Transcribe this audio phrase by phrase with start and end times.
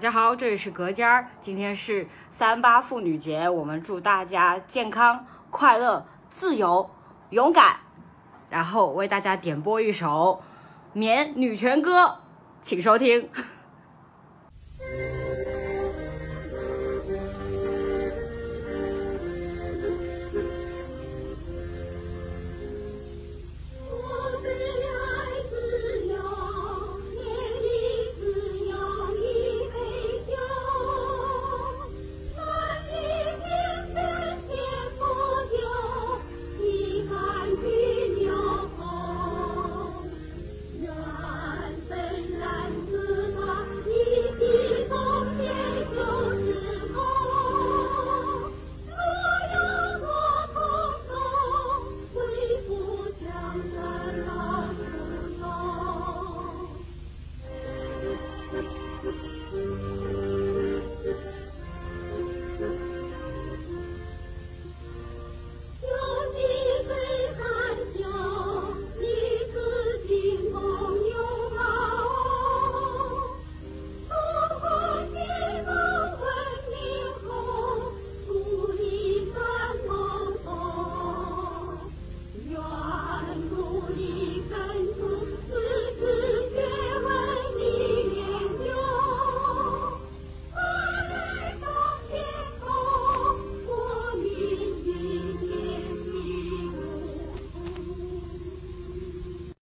[0.00, 6.88] 大家好，这里是隔间儿，今天是三八妇女节，我们祝大家健康、快乐、自由、
[7.28, 7.80] 勇敢。
[8.48, 10.42] 然后为大家点播一首
[10.94, 12.04] 《棉女权歌》，
[12.62, 13.28] 请收听。